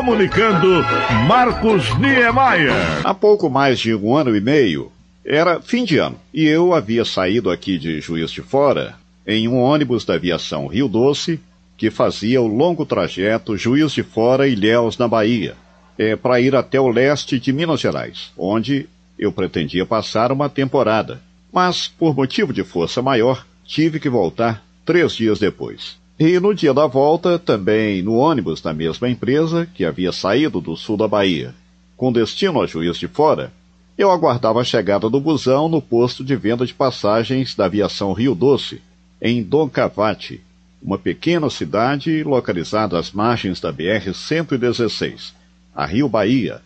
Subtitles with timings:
[0.00, 0.82] comunicando
[1.28, 2.72] Marcos Niemeyer.
[3.04, 4.90] Há pouco mais de um ano e meio,
[5.22, 8.94] era fim de ano, e eu havia saído aqui de Juiz de Fora
[9.26, 11.38] em um ônibus da aviação Rio Doce
[11.76, 15.54] que fazia o longo trajeto Juiz de Fora e Ilhéus na Bahia,
[15.98, 21.20] é, para ir até o leste de Minas Gerais, onde eu pretendia passar uma temporada.
[21.52, 25.99] Mas, por motivo de força maior, tive que voltar três dias depois.
[26.22, 30.76] E no dia da volta, também no ônibus da mesma empresa, que havia saído do
[30.76, 31.54] sul da Bahia,
[31.96, 33.50] com destino a Juiz de Fora,
[33.96, 38.34] eu aguardava a chegada do busão no posto de venda de passagens da aviação Rio
[38.34, 38.82] Doce,
[39.18, 40.42] em Doncavate,
[40.82, 45.32] uma pequena cidade localizada às margens da BR-116,
[45.74, 46.60] a Rio Bahia.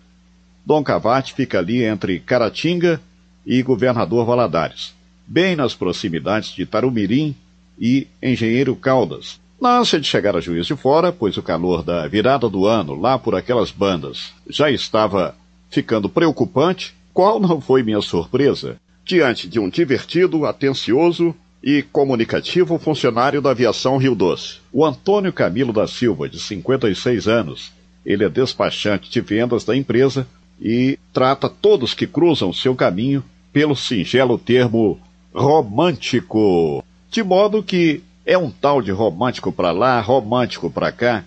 [0.66, 3.01] Doncavate fica ali entre Caratinga
[3.47, 4.93] e Governador Valadares,
[5.25, 7.37] bem nas proximidades de Tarumirim
[7.79, 12.07] e Engenheiro Caldas, na ânsia de chegar a Juiz de Fora, pois o calor da
[12.07, 15.34] virada do ano, lá por aquelas bandas, já estava
[15.71, 23.40] ficando preocupante, qual não foi minha surpresa diante de um divertido, atencioso e comunicativo funcionário
[23.40, 27.73] da aviação Rio Doce, o Antônio Camilo da Silva, de 56 anos.
[28.04, 30.26] Ele é despachante de vendas da empresa
[30.60, 35.01] e trata todos que cruzam seu caminho pelo singelo termo
[35.32, 36.84] romântico.
[37.10, 41.25] De modo que é um tal de romântico para lá, romântico para cá.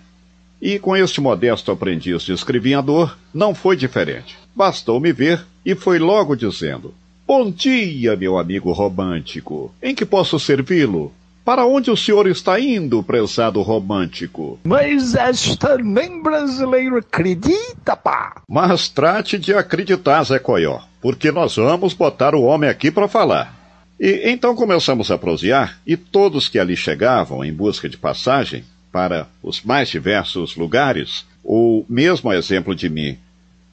[0.60, 4.36] E com este modesto aprendiz de escrivinhador, não foi diferente.
[4.54, 6.92] Bastou me ver e foi logo dizendo:
[7.26, 9.72] Bom dia, meu amigo romântico.
[9.80, 11.12] Em que posso servi-lo?
[11.44, 14.58] Para onde o senhor está indo, prezado romântico?
[14.64, 18.42] Mas esta nem brasileiro acredita, pá!
[18.46, 23.57] Mas trate de acreditar, Zé Coió, porque nós vamos botar o homem aqui para falar.
[24.00, 29.26] E então começamos a prosear, e todos que ali chegavam em busca de passagem para
[29.42, 33.18] os mais diversos lugares, ou mesmo a exemplo de mim,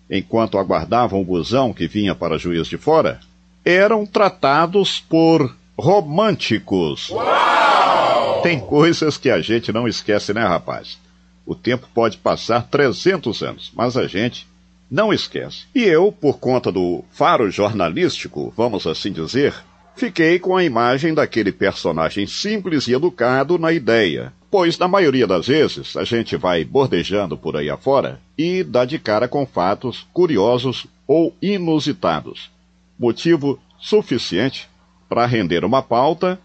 [0.10, 3.20] enquanto aguardavam o busão que vinha para Juiz de Fora,
[3.64, 7.10] eram tratados por românticos.
[7.10, 8.42] Uau!
[8.42, 11.00] Tem coisas que a gente não esquece, né, rapaz?
[11.46, 14.48] O tempo pode passar 300 anos, mas a gente
[14.90, 15.66] não esquece.
[15.74, 19.54] E eu, por conta do faro jornalístico, vamos assim dizer,
[19.96, 25.48] Fiquei com a imagem daquele personagem simples e educado na ideia, pois na maioria das
[25.48, 30.86] vezes a gente vai bordejando por aí afora e dá de cara com fatos curiosos
[31.08, 32.52] ou inusitados.
[33.00, 34.68] Motivo suficiente
[35.08, 36.38] para render uma pauta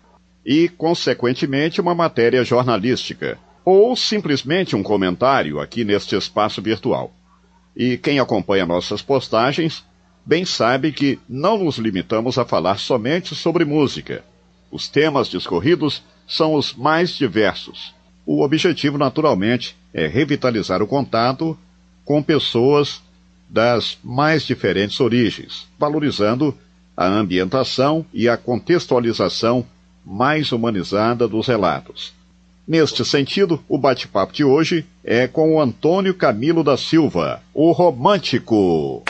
[0.47, 7.12] e, consequentemente, uma matéria jornalística, ou simplesmente um comentário aqui neste espaço virtual.
[7.77, 9.84] E quem acompanha nossas postagens
[10.25, 14.25] bem sabe que não nos limitamos a falar somente sobre música.
[14.71, 17.93] Os temas discorridos são os mais diversos.
[18.25, 21.59] O objetivo, naturalmente, é revitalizar o contato
[22.05, 23.03] com pessoas
[23.49, 26.57] das mais diferentes origens, valorizando
[26.97, 29.67] a ambientação e a contextualização
[30.05, 32.13] mais humanizada dos relatos.
[32.67, 39.03] Neste sentido, o bate-papo de hoje é com o Antônio Camilo da Silva, o romântico.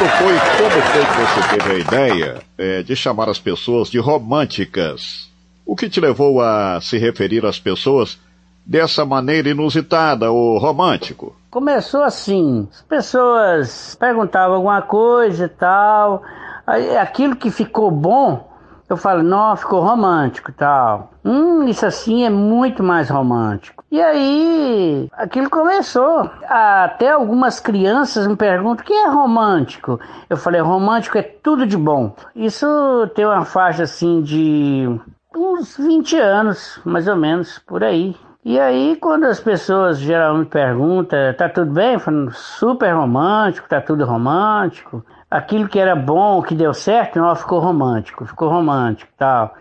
[0.00, 3.98] Quando foi, como foi que você teve a ideia é, de chamar as pessoas de
[3.98, 5.30] românticas?
[5.66, 8.18] O que te levou a se referir às pessoas
[8.64, 11.36] dessa maneira inusitada, o romântico?
[11.50, 16.22] Começou assim, as pessoas perguntavam alguma coisa e tal,
[16.66, 18.48] aí aquilo que ficou bom
[18.88, 21.12] eu falo, não, ficou romântico tal.
[21.24, 23.79] Hum, isso assim é muito mais romântico.
[23.90, 26.30] E aí, aquilo começou.
[26.44, 29.98] Até algumas crianças me perguntam o que é romântico.
[30.28, 32.14] Eu falei, romântico é tudo de bom.
[32.34, 32.66] Isso
[33.14, 34.88] tem uma faixa assim de
[35.34, 38.14] uns 20 anos, mais ou menos, por aí.
[38.44, 41.98] E aí, quando as pessoas geralmente perguntam, tá tudo bem?
[41.98, 47.60] Falo, super romântico, tá tudo romântico aquilo que era bom, que deu certo, não, ficou
[47.60, 49.54] romântico, ficou romântico tal.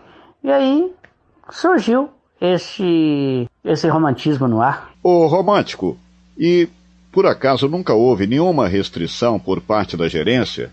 [0.44, 0.94] E aí
[1.50, 2.10] surgiu
[2.42, 4.92] esse, esse romantismo no ar.
[5.04, 5.98] O romântico,
[6.38, 6.68] e
[7.12, 10.72] por acaso nunca houve nenhuma restrição por parte da gerência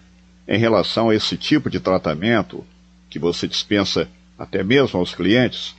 [0.49, 2.65] em relação a esse tipo de tratamento
[3.11, 4.09] que você dispensa
[4.39, 5.75] até mesmo aos clientes?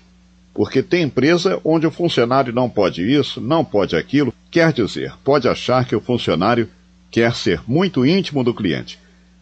[0.53, 5.47] Porque tem empresa onde o funcionário não pode isso, não pode aquilo, quer dizer, pode
[5.47, 6.69] achar que o funcionário
[7.11, 8.99] quer ser muito íntimo do cliente.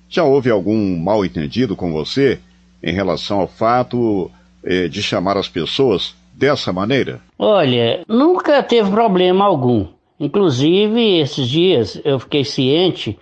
[0.10, 2.40] Já houve algum mal entendido com você
[2.84, 4.30] em relação ao fato
[4.64, 7.22] eh, de chamar as pessoas dessa maneira?
[7.40, 9.88] Olha, nunca teve problema algum.
[10.20, 13.18] Inclusive, esses dias eu fiquei ciente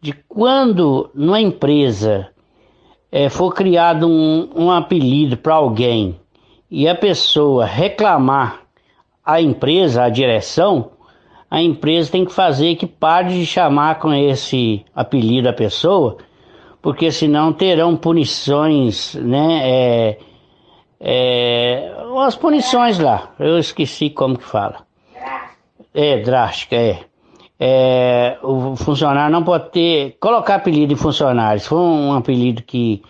[0.00, 2.28] de quando numa empresa
[3.10, 6.18] eh, for criado um, um apelido para alguém
[6.70, 8.60] e a pessoa reclamar
[9.24, 10.92] a empresa, a direção,
[11.50, 16.18] a empresa tem que fazer que pare de chamar com esse apelido a pessoa,
[16.80, 19.60] porque senão terão punições, né?
[19.64, 20.18] É,
[21.00, 21.92] é,
[22.26, 24.86] as punições lá, eu esqueci como que fala.
[25.94, 27.00] É, drástica, é.
[27.58, 28.38] é.
[28.42, 30.16] O funcionário não pode ter.
[30.20, 31.60] Colocar apelido em funcionário.
[31.60, 33.02] Se for um apelido que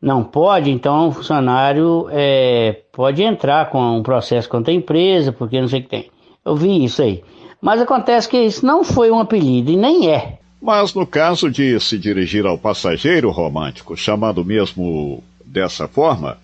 [0.00, 5.60] não pode, então o funcionário é, pode entrar com um processo contra a empresa, porque
[5.60, 6.10] não sei o que tem.
[6.44, 7.22] Eu vi isso aí.
[7.60, 10.38] Mas acontece que isso não foi um apelido e nem é.
[10.60, 16.36] Mas no caso de se dirigir ao passageiro romântico, chamado mesmo dessa forma,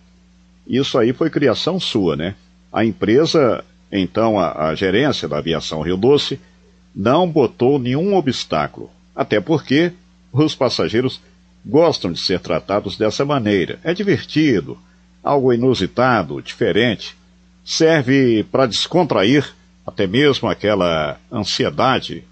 [0.67, 2.35] isso aí foi criação sua, né?
[2.73, 6.41] A empresa, então a, a gerência da aviação Rio Doce,
[6.95, 9.93] não botou nenhum obstáculo, até porque
[10.33, 11.21] os passageiros
[11.65, 13.79] gostam de ser tratados dessa maneira.
[13.83, 14.79] É divertido,
[15.23, 17.17] algo inusitado, diferente.
[17.65, 19.55] Serve para descontrair
[19.87, 22.25] até mesmo aquela ansiedade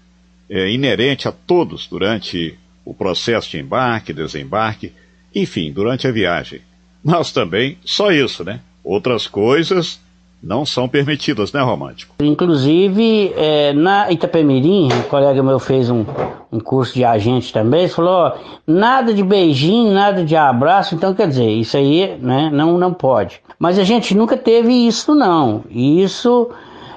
[0.49, 4.91] é, inerente a todos durante o processo de embarque, desembarque,
[5.33, 6.61] enfim, durante a viagem.
[7.03, 8.59] Mas também só isso, né?
[8.83, 9.99] Outras coisas
[10.43, 12.15] não são permitidas, né, Romântico?
[12.21, 16.03] Inclusive, é, na Itapemirim, um colega meu fez um,
[16.51, 18.33] um curso de agente também, falou, ó,
[18.67, 23.39] nada de beijinho, nada de abraço, então quer dizer, isso aí, né, não, não pode.
[23.57, 25.63] Mas a gente nunca teve isso, não.
[25.69, 26.49] Isso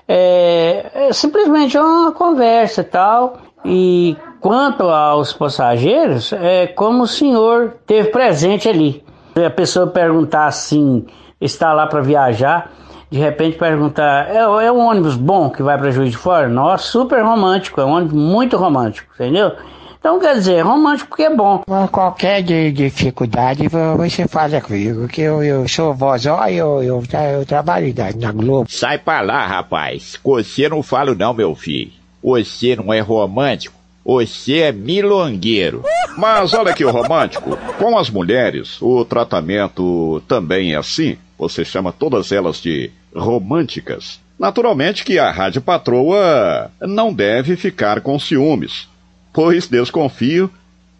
[0.08, 7.74] é, é simplesmente uma conversa e tal, e quanto aos passageiros, é como o senhor
[7.86, 9.04] teve presente ali.
[9.44, 11.04] A pessoa perguntar assim,
[11.40, 12.72] está lá para viajar,
[13.10, 16.48] de repente perguntar, é, é um ônibus bom que vai para Juiz de Fora?
[16.48, 19.52] Nossa, super romântico, é um ônibus muito romântico, entendeu?
[19.98, 21.64] Então quer dizer, romântico porque é bom.
[21.90, 27.92] Qualquer dificuldade você fala comigo, que eu, eu sou vozó e eu, eu, eu, trabalho
[28.16, 28.70] na Globo.
[28.70, 30.18] Sai pra lá, rapaz.
[30.24, 31.90] Você não falo não, meu filho.
[32.22, 33.74] Você não é romântico.
[34.04, 35.82] Você é milongueiro.
[36.16, 37.56] Mas olha aqui o romântico.
[37.78, 41.18] Com as mulheres, o tratamento também é assim.
[41.38, 44.20] Você chama todas elas de românticas.
[44.38, 48.88] Naturalmente que a rádio patroa não deve ficar com ciúmes,
[49.32, 50.50] pois desconfio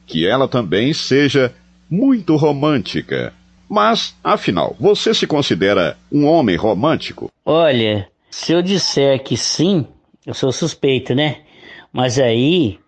[0.07, 1.55] que ela também seja
[1.91, 3.33] muito romântica.
[3.69, 7.31] Mas, afinal, você se considera um homem romântico?
[7.45, 9.87] Olha, se eu disser que sim,
[10.25, 11.39] eu sou suspeito, né?
[11.93, 12.79] Mas aí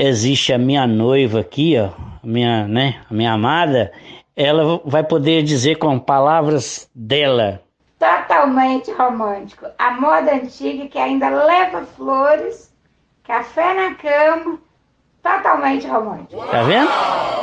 [0.00, 1.90] existe a minha noiva aqui, ó,
[2.24, 3.92] minha, né, a minha amada,
[4.34, 7.60] ela vai poder dizer com palavras dela.
[7.98, 9.66] Totalmente romântico.
[9.78, 12.72] A moda antiga que ainda leva flores,
[13.24, 14.58] café na cama,
[15.22, 16.46] totalmente romântico.
[16.46, 16.90] Tá vendo?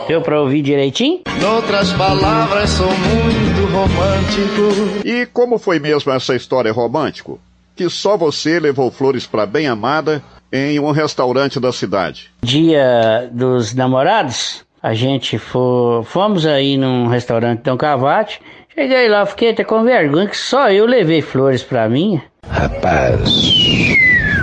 [0.08, 1.22] Deu pra ouvir direitinho?
[1.56, 5.08] Outras palavras, sou muito romântico.
[5.08, 7.40] E como foi mesmo essa história romântico?
[7.76, 12.32] Que só você levou flores pra bem amada em um restaurante da cidade.
[12.42, 18.40] Dia dos namorados, a gente for, fomos aí num restaurante Dom Cavate.
[18.74, 22.22] Cheguei lá, fiquei até com vergonha que só eu levei flores pra mim.
[22.50, 23.20] Rapaz,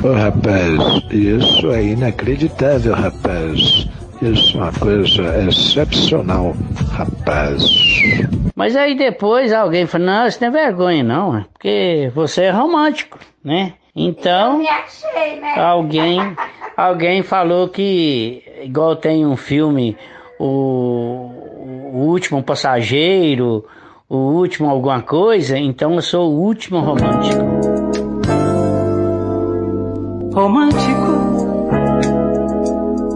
[0.02, 3.86] oh, rapaz, isso é inacreditável, rapaz.
[4.20, 6.54] Isso é uma coisa excepcional,
[6.92, 7.62] rapaz.
[8.54, 12.50] Mas aí depois alguém falou, não, isso não é vergonha não, é porque você é
[12.50, 13.74] romântico, né?
[13.96, 15.54] Então, achei, né?
[15.56, 16.18] alguém,
[16.76, 19.96] alguém falou que, igual tem um filme,
[20.38, 21.30] o,
[21.92, 23.64] o último passageiro,
[24.08, 27.44] o último alguma coisa, então eu sou o último romântico.
[30.34, 31.14] Romântico.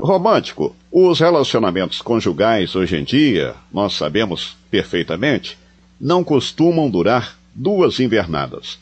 [0.01, 0.77] Romântico.
[0.93, 5.59] Os relacionamentos conjugais hoje em dia, nós sabemos perfeitamente,
[6.01, 8.79] não costumam durar duas invernadas.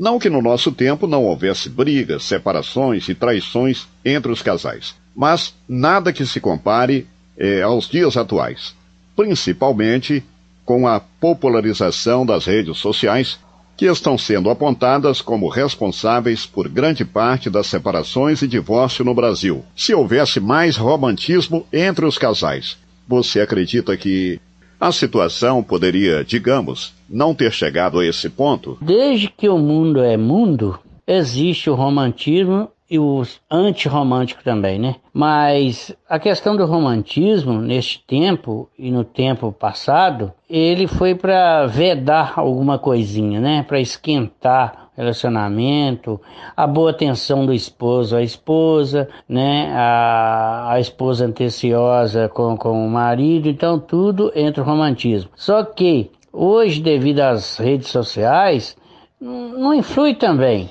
[0.00, 5.54] Não que no nosso tempo não houvesse brigas, separações e traições entre os casais, mas
[5.68, 8.74] nada que se compare é, aos dias atuais,
[9.14, 10.24] principalmente
[10.64, 13.38] com a popularização das redes sociais,
[13.76, 19.62] que estão sendo apontadas como responsáveis por grande parte das separações e divórcio no Brasil.
[19.76, 24.40] Se houvesse mais romantismo entre os casais, você acredita que
[24.80, 28.78] a situação poderia, digamos, não ter chegado a esse ponto?
[28.80, 34.96] Desde que o mundo é mundo, existe o romantismo e o antirromântico também, né?
[35.12, 42.32] Mas a questão do romantismo neste tempo e no tempo passado, ele foi para vedar
[42.36, 43.62] alguma coisinha, né?
[43.62, 46.20] Para esquentar relacionamento,
[46.56, 49.72] a boa atenção do esposo à esposa, né?
[49.74, 55.30] A, a esposa anteciosa com, com o marido, então tudo entra o romantismo.
[55.34, 58.76] Só que hoje, devido às redes sociais,
[59.20, 60.68] não influi também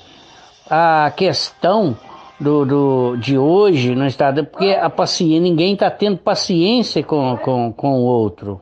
[0.68, 1.96] a questão
[2.38, 7.72] do, do, de hoje no estado, porque a paciência, ninguém está tendo paciência com, com,
[7.72, 8.60] com o outro,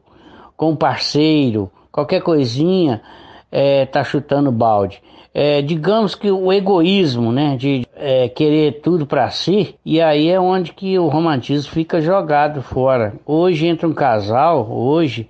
[0.56, 3.00] com o parceiro, qualquer coisinha
[3.50, 5.02] é, tá chutando balde.
[5.34, 10.40] É, digamos que o egoísmo, né, de é, querer tudo para si, e aí é
[10.40, 13.14] onde que o romantismo fica jogado fora.
[13.24, 15.28] Hoje entra um casal, hoje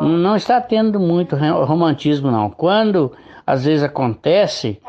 [0.00, 2.50] não está tendo muito romantismo não.
[2.50, 3.12] Quando
[3.46, 4.80] às vezes acontece,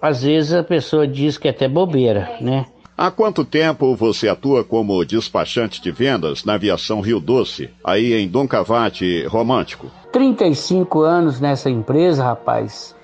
[0.00, 2.64] às vezes a pessoa diz que é até bobeira, né?
[3.00, 8.28] Há quanto tempo você atua como despachante de vendas na aviação Rio Doce, aí em
[8.28, 9.86] Dom Cavate Romântico?
[10.12, 12.94] 35 anos nessa empresa, rapaz.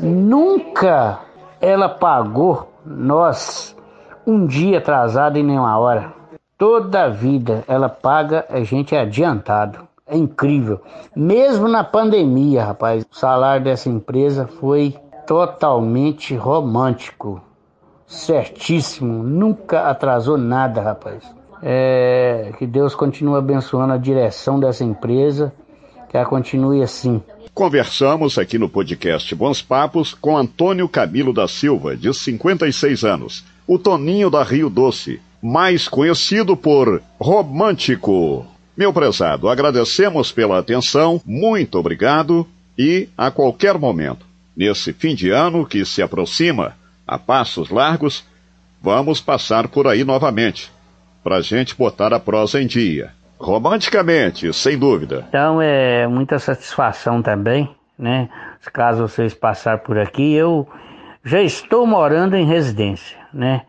[0.00, 1.20] Nunca
[1.62, 3.74] ela pagou nós
[4.26, 6.12] um dia atrasado em nenhuma hora.
[6.58, 9.88] Toda a vida ela paga a gente adiantado.
[10.06, 10.78] É incrível.
[11.16, 14.94] Mesmo na pandemia, rapaz, o salário dessa empresa foi
[15.26, 17.45] totalmente romântico.
[18.06, 19.22] Certíssimo.
[19.22, 21.22] Nunca atrasou nada, rapaz.
[21.62, 25.52] É, que Deus continue abençoando a direção dessa empresa,
[26.08, 27.22] que ela continue assim.
[27.52, 33.78] Conversamos aqui no podcast Bons Papos com Antônio Camilo da Silva, de 56 anos, o
[33.78, 38.46] Toninho da Rio Doce, mais conhecido por Romântico.
[38.76, 42.46] Meu prezado, agradecemos pela atenção, muito obrigado
[42.78, 46.74] e a qualquer momento, nesse fim de ano que se aproxima,
[47.06, 48.24] a passos largos,
[48.82, 50.72] vamos passar por aí novamente,
[51.22, 53.10] para gente botar a prosa em dia.
[53.38, 55.26] Romanticamente, sem dúvida.
[55.28, 58.28] Então é muita satisfação também, né?
[58.72, 60.68] Caso vocês passarem por aqui, eu
[61.24, 63.62] já estou morando em residência, né?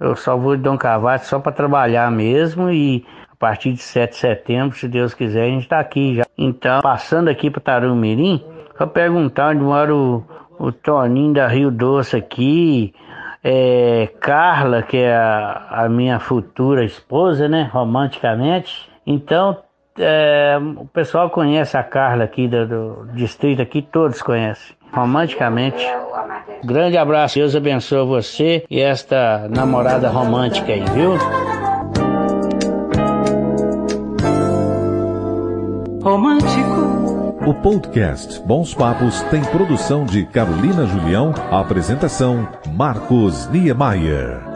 [0.00, 4.10] Eu só vou de Dom Cavate só para trabalhar mesmo e a partir de 7
[4.10, 6.24] de setembro, se Deus quiser, a gente está aqui já.
[6.36, 8.42] Então, passando aqui para Tarumirim,
[8.76, 10.24] para perguntar onde mora o,
[10.62, 12.94] o Toninho da Rio Doce aqui,
[13.42, 18.88] é, Carla, que é a, a, minha futura esposa, né, romanticamente.
[19.04, 19.56] Então,
[19.98, 24.76] é, o pessoal conhece a Carla aqui do, do distrito aqui, todos conhecem.
[24.92, 25.84] Romanticamente.
[26.62, 31.18] Grande abraço, Deus abençoe você e esta namorada romântica aí, viu?
[36.02, 36.71] romântico.
[37.44, 44.51] O podcast Bons Papos tem produção de Carolina Julião, apresentação Marcos Niemeyer.